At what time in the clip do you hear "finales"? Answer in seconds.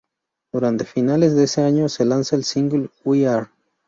0.83-1.35